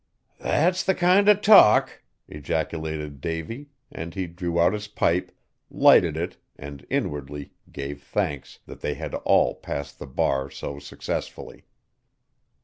[0.39, 5.31] "That's the kind o' talk!" ejaculated Davy, and he drew out his pipe,
[5.69, 11.65] lighted it and inwardly gave thanks that they had all passed the bar so successfully.